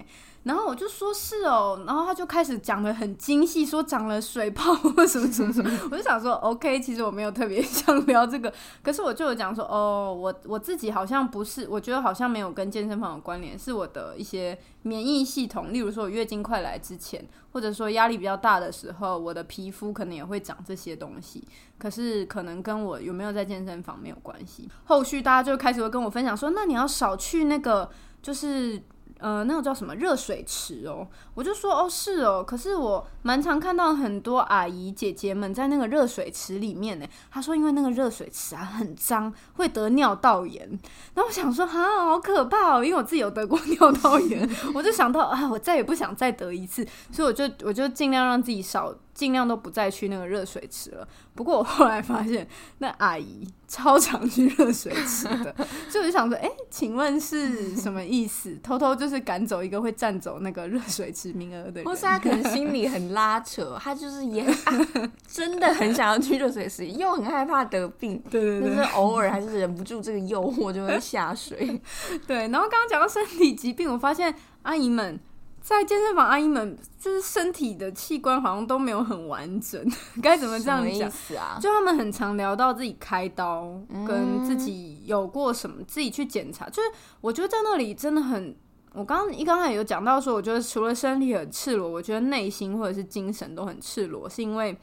[0.44, 8.54] 然后我就说是哦，然后他就开始讲的很精细，说长了水泡或什么什么什么， 我就想说 OK，其实我没有特别想聊这个，
[8.84, 21.42] 可是我就有讲说哦，我我自己好像不是，我觉得好像没有跟健身房有关联，是我的一些免疫系统，例如说我月经快来之前，或者说压力比较大的时候，我的皮肤可能也会长这些东西，
[21.78, 24.70] 可是可能跟我有没有在健身房没有关系。
[24.84, 27.90] 后续大家就开始会跟我分享说，那你要少去那个
[28.22, 28.84] 就是。
[29.24, 37.08] 呃，那个叫什么热水池哦，我就说哦是哦，可是我蛮常看到很多阿姨姐姐们在那个热水池里面呢。
[37.32, 40.68] 她说因为那个热水池啊很脏，会得尿道炎。
[41.14, 51.08] 然后我想说啊，好可怕哦，因为我自己有得过 尿道炎，我就想到啊，我再也不想再得一次，所以我就我就尽量让自己少，尽量都不再去那个热水池了。
[51.36, 52.48] 不过我后来发现，
[52.80, 55.56] 那阿姨超常去热水池的，
[55.90, 58.56] 所以我就想说，哎、请问是什么意思？
[58.64, 71.82] 偷偷就是赶走一个会占走那个热水池名额的人，或是他可能心里很拉扯，他就是也、 啊、真的很想要去热水池，又很害怕得病，对对对但是偶尔还是忍不住这个诱惑就会下水。
[72.28, 72.48] 对。
[72.50, 75.20] 然后刚刚讲到身体疾病，我发现阿姨们。
[75.64, 79.82] 在健身房，阿姨们就是身体的器官好像都没有很完整，
[80.22, 81.10] 该怎么这样讲？
[81.40, 81.58] 啊？
[81.60, 86.70] 就他们很常聊到自己开刀，嗯跟自己有过什么，自己去检查。
[86.70, 86.90] 就是
[87.22, 88.54] 我觉得在那里真的很，
[88.92, 94.78] 我刚刚一刚才有讲到说，我觉得除了身体很赤裸，我觉得内心或者是精神都很赤裸，是因为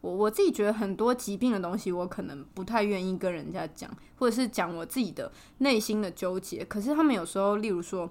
[0.00, 6.64] 我我自己觉得很多疾病的东西，我可能不太愿意跟人家讲，或者是讲我自己的内心的纠结。
[6.64, 8.08] 可是他们有时候，例如说。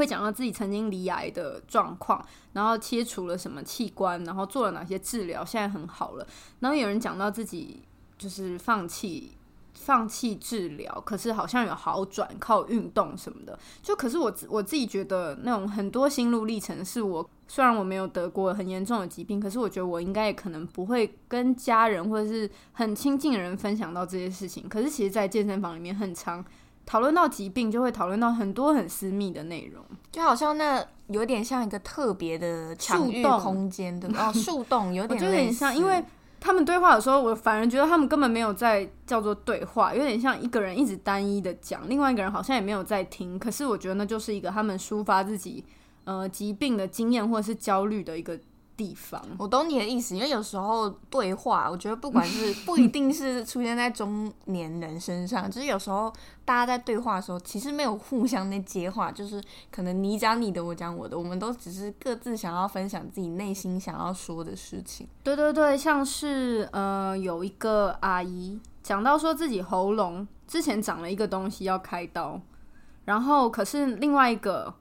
[0.00, 6.26] 会讲到自己曾经罹癌的状况，然后切除了什么器官，然后做了哪些治疗，现在很好了。
[6.60, 7.82] 然后有人讲到自己
[8.16, 9.32] 就是放弃
[9.74, 13.58] 放弃治疗，可是好像有好转，靠运动什么的。
[13.82, 24.68] 就可是我我自己觉得那种很多心路历程，是我虽然我没有得过很严重的疾病，可是我觉得我应该也可能不会跟家人或者是很亲近的人分享到这些事情。
[24.68, 26.44] 可是其实，在健身房里面很常
[26.90, 29.80] 讨论到疾病，就会讨论到很多很私密的内容。
[30.10, 34.26] 就好像那有点像一个特别的场域树洞空间，对吧？
[34.26, 36.04] 哦，树洞有我点觉得有点像，因为
[36.40, 43.38] 他们对话的时候，我反而觉得他们根本没有在叫做对话，有点像一个人一直单一的讲，另外一个人好像也没有在听。
[43.38, 45.64] 可是我觉得那就是一个他们抒发自己
[46.02, 48.36] 呃疾病的经验或者是焦虑的一个
[48.80, 49.22] 地方。
[49.36, 56.10] 我懂你的意思，因为有时候对话，我觉得不管是 不一定是出现在中年人身上，就是有时候
[56.46, 65.06] 大家在对话的时候，其实没有互相的接话，就是可能你讲你的，我讲我的，我们都只是各自想要分享自己内心想要说的事情。
[65.22, 72.40] 对对对，像是呃有一个阿姨讲到说自己喉咙之前长了一个东西要开刀，
[73.04, 74.72] 然后可是另外一个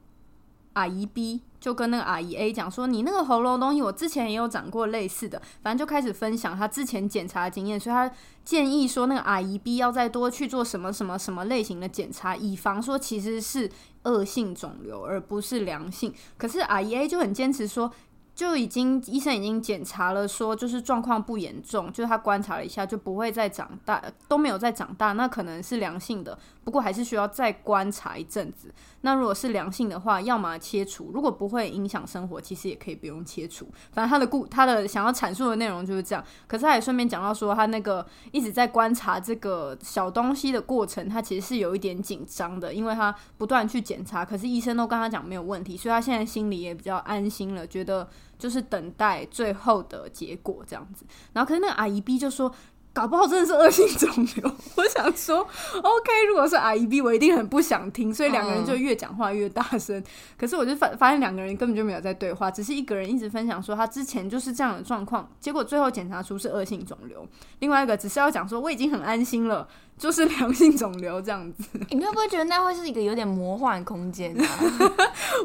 [0.73, 8.11] 阿姨 B 就跟那个阿姨 A 讲说，你那个喉咙东西我之前也有长过类似的，反正就开始分享他之前检查的经验，所以他
[8.45, 13.69] 建议说那个阿姨 B 要再多去做什么什么什么类型的检查，以防说其实是
[14.03, 16.13] 恶性肿瘤而不是良性。
[16.37, 17.91] 可是阿姨 A 就很坚持说。
[18.35, 28.71] 就已经医生已经检查了，说就是状况不严重，就是他观察了一下，就不会再长大，都没有再长大，那可能是良性的，不过还是需要再观察一阵子。
[29.01, 33.67] 那如果是良性的话，要么切除，如果不会影响生活，其实也可以不用切除。
[33.91, 36.23] 反正他的故他的想要阐述的内容就是这样。
[36.45, 51.03] 可是他也顺便讲到说，他那个一直在观察这个小东西的过程，他其实是有一点紧张的，因为他不断去检查，可是医生都跟他讲没有问题，所以他现在心里也比较安心了，觉得就是等待最后的结果这样子。
[51.33, 52.53] 然后可是那个阿姨 B 就说。
[52.91, 54.51] 搞不好真的是恶性肿瘤。
[54.75, 60.03] 我想说，OK， 如果是阿姨 B，我一定很不想听，所以两个人就越讲话越大声。
[60.37, 67.25] 可是我就发发现两个人根本就没有在对话，只是一个人一直分享说他之前就是这样的状况，结果最后检查出是恶性肿瘤。
[67.59, 71.63] 另外一个只是要讲说我已经很安心了，就是良性肿瘤这样子。
[71.91, 74.45] 你会不会觉得那会是一个有点魔幻空间啊？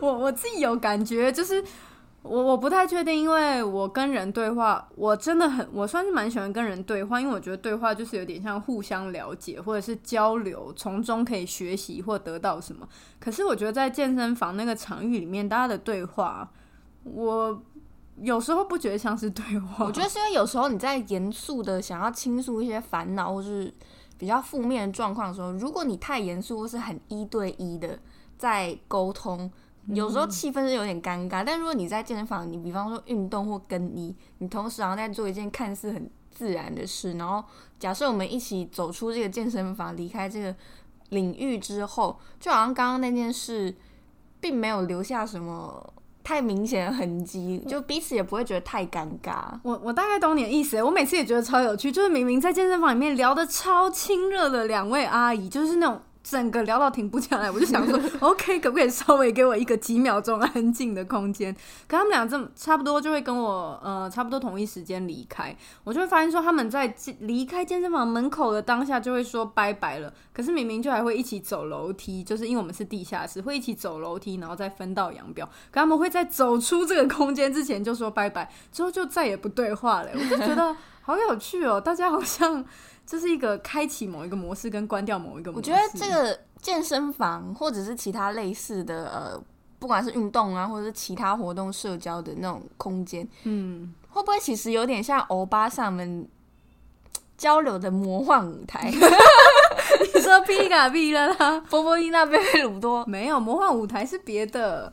[0.00, 1.62] 我 我自己有感觉，就是。
[2.24, 12.88] 我我不太确定，因为我跟人对话，我真的很，我算是蛮喜欢跟人对话，因为我觉得对话就是有点像互相了解或者是交流，从中可以学习或得到什么。
[13.20, 16.50] 可是我觉得在健身房那个场域里面，大家的对话，
[17.02, 17.62] 我
[18.22, 19.84] 有时候不觉得像是对话。
[19.84, 23.70] 我觉得是因为有时候你在严肃的想要倾诉一些烦恼或是
[24.16, 27.98] 比较负面的状况的时候，如果你太严肃或是很一对一的
[28.38, 29.52] 在沟通。
[29.88, 37.44] 有时候气氛是有点尴尬，但如果你在健身房，你比方说运动或更衣，你同时好像在做一件看似很自然的事，然后
[37.78, 40.54] 假设我们一起走出这个健身房，离开这个
[41.10, 43.74] 领域之后，就好像刚刚那件事，
[44.40, 45.92] 并没有留下什么
[46.22, 49.58] 太明显的痕迹，就彼此也不会觉得太尴尬。
[49.62, 56.00] 我我大概懂你的意思，我每次也觉得超有趣，就是明明在健身房里面聊的超亲热的两位阿姨，就是那种。
[56.24, 61.54] 整个聊到停不下来，我就想说， OK，可不可以稍微给我一个几秒钟安静的空间？
[61.86, 75.44] 可他们俩这么差不多就会跟我呃差不多同一时间离开，我就会发现说他们在离开健身房门口的当下就会说拜拜了，可是明明就还会一起走楼梯，就是因为我们是地下室，会一起走楼梯，然后再分道扬镳。
[75.44, 80.08] 可他们会在走出这个空间之前就说拜拜，之后就再也不对话了。
[80.14, 80.74] 我就觉得
[81.06, 82.64] 好有趣哦，大家好像。
[83.06, 85.70] 这是一个开启某一个模式跟关掉某一个模式。
[85.70, 89.42] 我觉得这个健身房或者是其他类似的呃，
[89.78, 96.26] 不管是运动啊，或者是其他活动、社交的那种空间，嗯，会不会其实有点像欧巴上们
[97.36, 98.88] 交流的魔幻舞台？
[100.14, 104.90] 你说皮卡皮啦啦， 波波伊娜贝贝鲁多没有魔幻舞台是别的，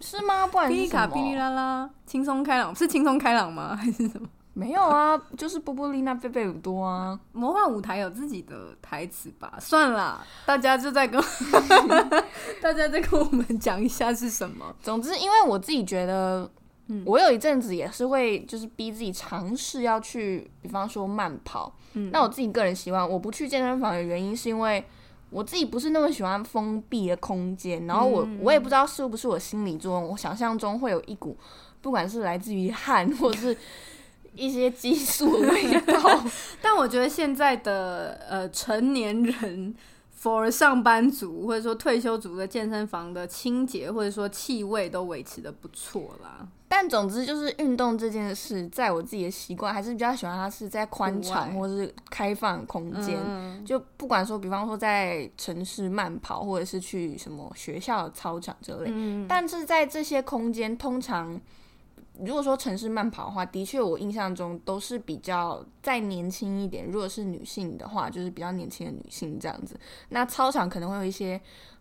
[0.00, 0.48] 是吗？
[0.48, 3.76] 不然皮卡皮啦啦，轻松开朗是轻松开朗吗？
[3.80, 4.26] 还是什么？
[4.60, 7.18] 没有啊，就是波波丽娜贝贝鲁多啊。
[7.32, 9.56] 魔幻舞台有自己的台词吧？
[9.58, 11.18] 算了，大家就在跟
[12.60, 14.76] 大家再跟我们讲一下是什么。
[14.82, 16.46] 总之，因为我自己觉得，
[16.88, 21.74] 嗯，我有一阵子也是会就是逼自己尝试要去，比方说慢跑。
[21.94, 24.84] 嗯，那我自己个人习惯，我不去健身房的原因是因为
[25.30, 31.34] 我自己不是那么喜欢封闭的空间，然后我我也不知道是不是我心理作用，我想象中会有一股
[31.80, 33.56] 不管是来自于汗或者是。
[34.34, 36.24] 一些激素的味道，
[36.62, 39.74] 但我觉得现在的呃成年人
[40.22, 46.46] ，for 上班族或者说退休族的健身房的清洁或者说气味都维持的不错啦。
[46.68, 53.18] 但总之就是运动这件事，在我自己的习惯还是比较喜欢它是在宽敞或者是开放空间，
[53.66, 61.40] 就不管说比方说在城市慢跑或者是去什么学校操场之类，但是在这些空间通常。
[62.24, 66.86] 如果说城市慢跑的话，的确我印象中都是比较再年轻一点。
[66.86, 69.78] 如果是女性的话，就是比较年轻的女性这样子。
[70.10, 71.40] 那操场可能会有一些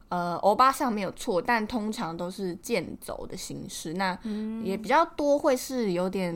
[0.09, 3.93] 呃欧巴上没有错，但通常都是健走的形式。
[3.93, 4.17] 那
[4.63, 6.33] 也比较多会是有点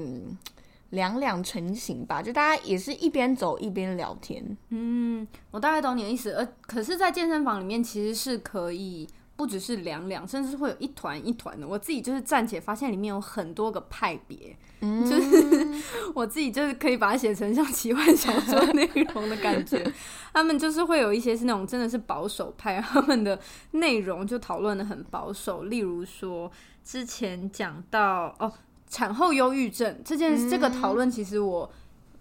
[0.89, 4.57] 两两成型吧，就大家也是一边走一边聊天。
[4.69, 6.31] 嗯，我大概懂你的意思。
[6.31, 9.07] 呃，可是，在健身房里面其实是可以。
[9.35, 11.67] 不只是两两，甚至会有一团一团的。
[11.67, 15.67] 我自己就是暂且发现里面有很多个派别，嗯就是
[16.13, 19.83] 我自己就是可以把它写成像奇幻小说内容的感觉。
[20.33, 23.39] 他们就是会有一些是那种真的是保守派，他们的
[23.71, 25.63] 内容就讨论的很保守。
[25.63, 26.51] 例如说
[26.83, 28.51] 之前讲到哦，
[28.87, 31.71] 产后忧郁症这件这个讨论，其实我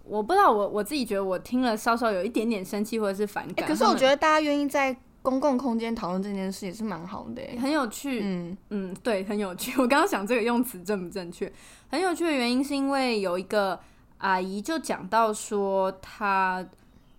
[0.05, 3.69] 我不知道，我我自己觉得我听了稍稍有一点点生气或者是反感。
[3.69, 4.97] 可是我觉得大家愿意在。
[5.23, 8.21] 公共空间讨论这件事也是蛮好的，很有趣。
[8.25, 8.57] 嗯。
[8.71, 9.71] 嗯，对，很有趣。
[9.81, 11.51] 我刚刚想这个用词正不正确？
[11.89, 13.79] 很有趣的原因是因为有一个
[14.19, 16.67] 阿姨就讲到说，她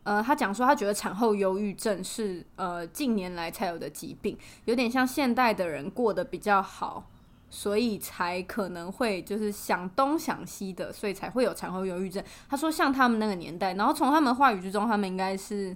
[0.03, 7.10] 呃，她讲说她觉得产后忧郁症是呃近年来才有的疾病，有点像现代的人过得比较好，
[7.49, 12.21] 所以才可能会就是想东想西的，所以才会有产后忧郁症。
[12.49, 15.73] 她说像他们那个年代，然后从他们话语之中，他们应该是。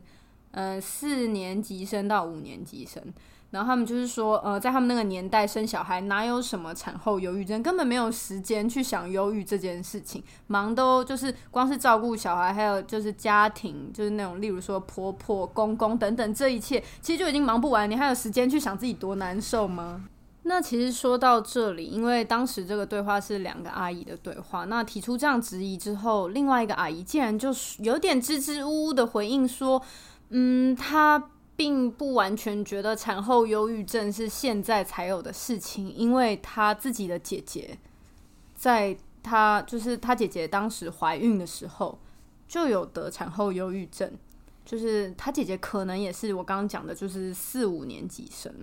[0.57, 3.01] 呃四年级生到五年级生。
[3.51, 20.03] 然后他们就是说，呃，在他们那个年代生小孩哪有什么产后忧郁症，根本没有时间去想忧郁这件事情，忙都就是光是照顾小孩，还有就是家庭，就是那种例如说婆婆、公公等等，这一切其实就已经忙不完，你还有时间去想自己多难受吗？
[20.43, 27.49] 那其实说到这里，因为当时这个对话是两个阿姨的对话，那提出这样质疑之后，另外一个阿姨竟然就
[27.79, 29.81] 有点支支吾吾的回应说，
[30.29, 31.31] 嗯，她。
[31.57, 37.75] 并不完全觉得产后忧郁症是现在才有的事情，因为他自己的姐姐，
[38.53, 41.97] 在他就是他姐姐当时怀孕的时候
[42.47, 44.07] 就有得产后忧郁症，
[44.63, 48.53] 就是他姐姐可能也是我刚刚讲的，就是四五年级生。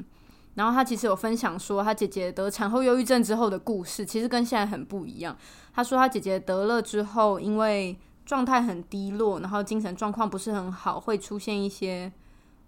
[0.55, 5.37] 然后他其实有分享说，他姐姐得产后忧郁症之后的故事，其实跟现在很不一样。
[5.75, 12.13] 他说他姐姐得了之后，因为状态很低落，然后精神状况不是很好，会出现一些。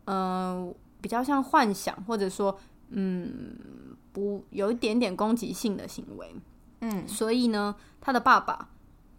[0.08, 2.56] 嗯，比较像幻想，或者说，
[2.90, 3.58] 嗯，
[4.12, 6.32] 不有一点点攻击性的行为，
[6.78, 8.68] 嗯，所以呢，他的爸爸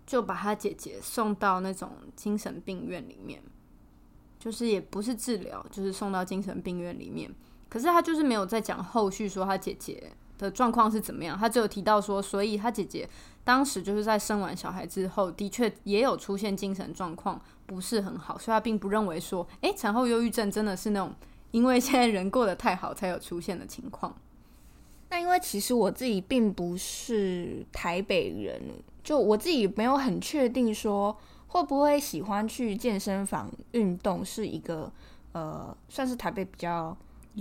[0.05, 3.43] 就把他姐姐送到那种精神病院里面，
[4.39, 7.29] 就是也不是治疗，就是送到精神病院里面。
[7.67, 13.07] 可是他就是没有再讲后续说他姐姐的状况是怎么样，他只有提到说，所以他姐姐
[13.43, 17.41] 当时就是在生完小孩之后，的确也有出现精神状况。
[17.65, 21.13] 不是很好，所以他并不认为说，哎，产后忧郁症真的是那种
[21.51, 24.15] 因为现在人过得太好才有出现的情况。
[25.09, 28.61] 那因为其实我自己并不是台北人，
[29.03, 31.17] 就我自己没有很确定说
[31.47, 34.89] 会不会喜欢去健身房运动是一个
[35.33, 36.95] 呃，算是台北比较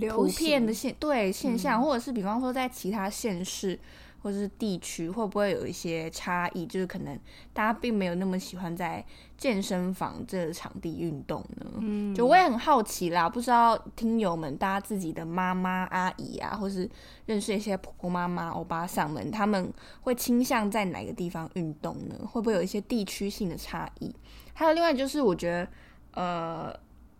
[0.09, 3.79] 普遍的现对现象，或者是比方说在其他县市。
[4.19, 6.65] 或者是地区会不会有一些差异？
[6.65, 7.17] 就是可能
[7.53, 9.05] 大家并没有那么喜欢在
[9.37, 11.71] 健身房这个场地运动呢。
[11.79, 16.89] 嗯，就我也很好奇啦，不知道听友们大家自己的妈妈、阿姨啊，或是
[17.27, 19.71] 认识一些婆婆妈妈、欧巴桑们，他们
[20.01, 22.15] 会倾向在哪个地方运动呢？
[22.27, 24.13] 会不会有一些地区性的差异？
[24.53, 25.67] 还有另外就是，我觉得
[26.15, 26.75] 呃，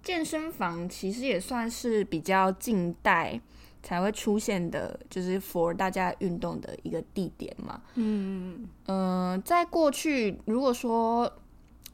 [0.07, 3.41] 健身房其实也算是比较近代。
[3.83, 7.79] 才会出现的，就是 for 大家运动的一个地点嘛。
[7.93, 11.31] 嗯嗯在过去，如果说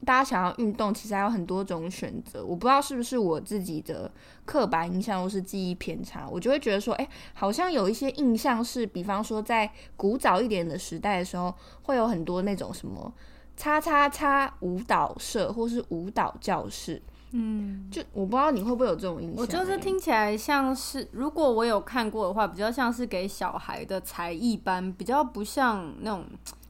[0.04, 2.44] 大家想要运动，其实还有很多种选择。
[2.44, 4.12] 我不知道是不是我自己的
[4.44, 11.54] 刻板印象或是记忆偏差，我就会觉得说，哎，好像有一些印象是，比方说在古早一点的时代的时候，
[11.84, 13.14] 会有很多那种什么
[13.56, 17.00] 叉叉叉舞蹈社或是舞蹈教室。
[17.36, 19.38] 嗯，就我不知道你会不会有这种印象。
[19.40, 26.26] 我就是听起来像是，如果我有看过的话，比较像是给小孩的才艺班，比较不像那种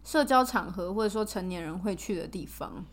[0.06, 2.84] 社交场合或者说成年人会去的地方。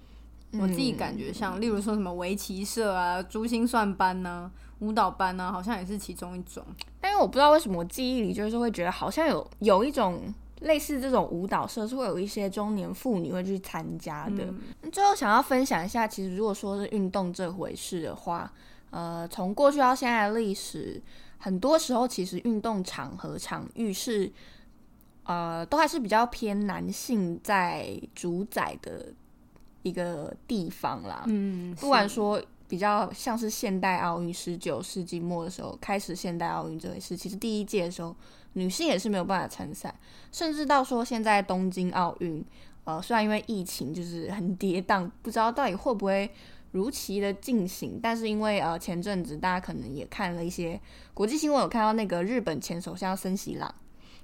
[0.54, 4.50] 我自己感觉像，例如说什么围棋社啊、珠心算班呐、
[4.80, 6.64] 舞蹈班呐，好像也是其中一种。
[7.00, 10.34] 但是我不知道为什么我记忆里就是会觉得好像有有一种。
[10.60, 14.52] 类似这种舞蹈社是会有一些中年妇女会去参加的。
[14.92, 18.52] 最后想要分享一下，其实如果说是运动这回事的话，
[18.90, 21.00] 呃，从过去到现在的历史，
[21.38, 24.30] 很多时候其实运动场合场域是，
[25.24, 29.06] 呃，都还是比较偏男性在主宰的
[29.82, 31.24] 一个地方啦。
[31.26, 38.14] 嗯，不管说比较像是现代奥运，十九世纪末的时候开始现代奥运这回事，其实第一届的时候。
[38.54, 39.94] 女性也是没有办法参赛，
[40.32, 42.44] 甚至到说现在东京奥运，
[42.84, 46.30] 呃，虽然因为疫情就是很跌宕，不知道到底会不会
[46.72, 50.80] 如期的进行，但是因为呃前阵子大家可能也看了一些
[51.14, 53.74] 国际新闻，有看到那个日本前首相森喜朗。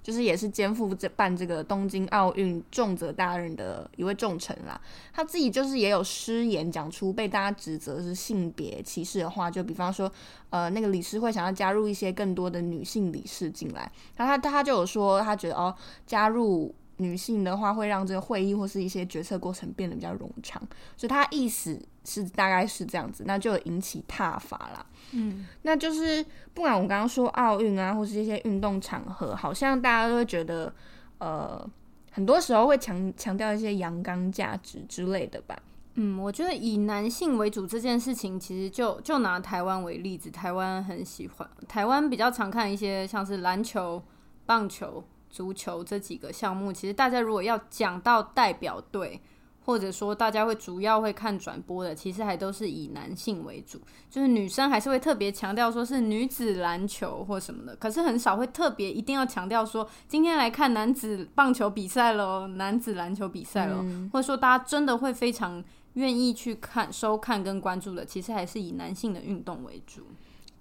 [0.07, 4.81] 就是也是肩负这办这个东京奥运重责大任的一位重臣啦，
[5.13, 10.09] 他自己就是也有失言讲出被大家指责是性别歧视的话，就比方说，
[10.51, 15.75] 呃，那个理事会想要加入一些更多的女性理事进来，然后他他就有说他觉得哦，
[16.07, 16.73] 加入。
[16.99, 20.61] 女性的话会让这个会议或是一些决策过程变得比较冗长，
[20.97, 24.87] 所以他意思是大概是这样子，那就引起踏伐啦。
[25.13, 26.25] 嗯，那就是
[26.55, 30.73] 不管我刚刚说奥运啊，或是一些运动场合，好像大家都会觉得，
[31.19, 31.69] 呃，
[32.13, 35.57] 很多时候会强强调一些阳刚价值之类的吧。
[35.95, 44.03] 嗯，我觉得以男性为主这件事情，其实就就拿台湾为例子，台湾很喜欢，台湾比较常看一些像是篮球、
[44.45, 45.05] 棒球。
[45.31, 49.21] 足球这几个项目，其实大家如果要讲到代表队，
[49.65, 65.63] 或者说大家会主要会看转播的，其实还都是以男性为主，就是女生还是会特别强调说是女子篮球或什么的，可是很少会特别一定要强调说今天来看男子棒球比赛喽，男子篮球比赛喽，或者说大家真的会非常
[65.95, 70.03] 愿意去看、收看跟关注的，其实还是以男性的运动为主。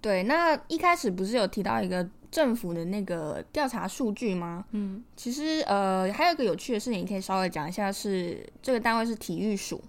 [0.01, 4.65] 对，那一开始不是有提到一个政府的那个调查数据吗？
[4.71, 9.81] 嗯，其实呃，还有一个有趣的事情，你可以稍微讲一下是，这个单位是体育署。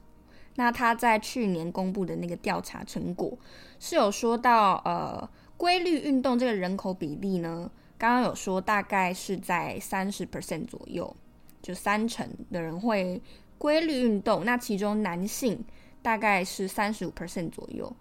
[0.55, 3.36] 那他在去年公布的那个调查成果
[3.80, 7.68] 是有说到，呃，规律运动这个人口比例呢，
[7.99, 11.16] 刚刚有说大概是在三十 percent 左右，
[11.61, 13.20] 就三成的人会
[13.59, 14.44] 规律运动。
[14.44, 15.59] 那其中男性
[16.01, 17.92] 大概是三十五 percent 左右。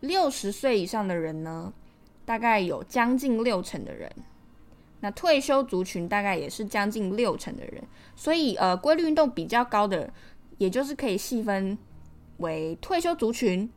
[0.00, 1.70] 六十岁以上的人呢，
[2.24, 4.10] 大概有将近六成的人。
[5.00, 7.84] 那退休族群大概也是将近六成的人。
[8.16, 10.10] 所以，呃，规律运动比较高的，
[10.58, 11.76] 也就是可以细分
[12.38, 13.70] 为退休族群，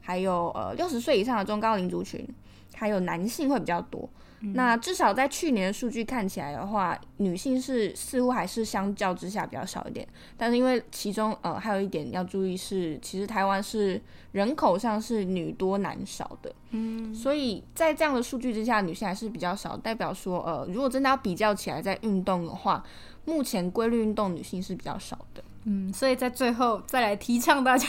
[0.00, 2.26] 还有呃六十岁以上的中高龄族群，
[2.74, 4.08] 还有男性会比较多。
[4.54, 10.06] 那至少在去年的数据看起来的话，女性是似乎还是相较之下比较少一点。
[10.36, 14.00] 但是因为其中呃还有一点要注意是，其实台湾是
[14.32, 19.76] 人口上是女多男少的，嗯，所以在这样的数据之下，女性还是比较少。
[19.76, 22.84] 代表说呃，如果真的要比较起来在运动的话，
[23.24, 25.42] 目前规律运动女性是比较少的。
[25.64, 27.86] 嗯，所以在最后再来提倡大家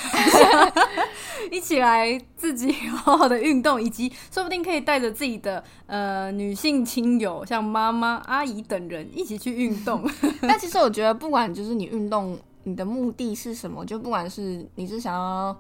[1.52, 10.08] 一起来自己好好的运动，以及说不定可以带着自己的呃女性亲友，像妈妈、阿姨等人一起去运动。
[10.42, 15.56] 但其实我觉得，不管就是你运动，你的目的是什么，就不管是你是想要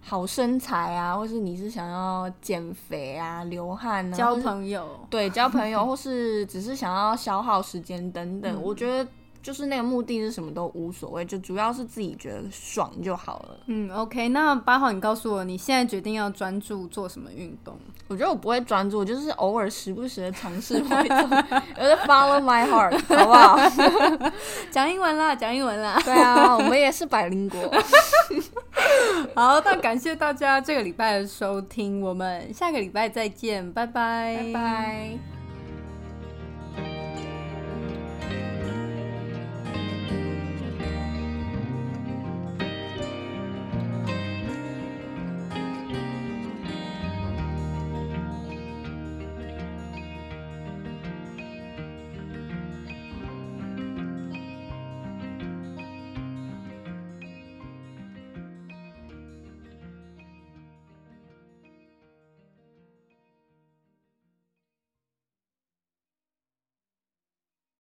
[0.00, 9.10] 好身材啊，或是你是想要减肥啊、流汗啊、交朋友，对交朋友，或是只是想要消耗时间等等，我觉得
[9.46, 13.60] 就是那个目的是什么都无所谓，就主要是自己觉得爽就好了。
[13.66, 17.78] 嗯，OK，那八号，你告诉我，你现在决定要专注做什么运动？
[18.08, 21.18] 我觉得我不会专注，我就是偶尔时不时的尝试某一种，
[21.78, 23.56] 有的 follow my heart，好不好？
[24.72, 25.96] 讲英文啦，讲英文啦。
[26.04, 27.72] 对啊，我们也是百灵国。
[29.36, 35.35] 好，那感谢大家这个礼拜的收听，我们下个礼拜再见，拜拜，拜拜。